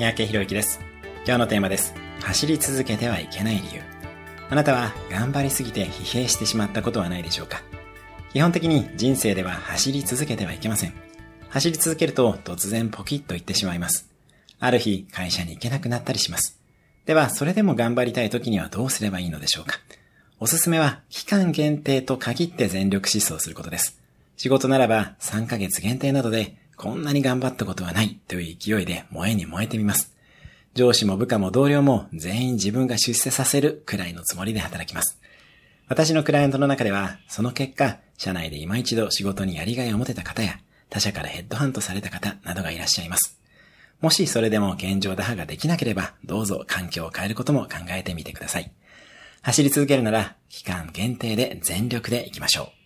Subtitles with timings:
[0.00, 0.80] 三宅博之です。
[1.26, 1.92] 今日のテーマです。
[2.22, 3.82] 走り続けてはいけない理由。
[4.48, 7.60] あなたは頑張りすぎて疲弊してしまったことはないでしょうか？
[8.32, 10.94] 基本的に人生では走り続けてはいけません。
[11.50, 14.08] 走り続けると突然ポキッと言ってしまいます。
[14.58, 16.58] ある日会社に行けなくなったりします。
[17.04, 19.80] では、それでも頑張りたい時にはどうすればいいのでしょうか？
[20.38, 24.00] おすすめは期間限定と限って全力疾走することです。
[24.38, 30.16] 仕事ならば3ヶ月限定などでこんなに頑張ったことはないという勢いで燃えに燃えてみます。
[30.72, 35.20] 上司も部下も同僚も全員自分が出世させるくらいのつもりで働きます。
[35.88, 40.58] 私のクライアントの中では、その結果、社内で今一度仕事にやりがいを持てた方や、
[40.88, 43.38] 他社からヘッドハントされた方などがいらっしゃいます。
[44.00, 48.72] もしそれでも現状打破ができなければ、どうぞ環境を変えることも考えてみてください。
[49.42, 52.79] 走り続けるなら、期間限定で全力で行きましょう。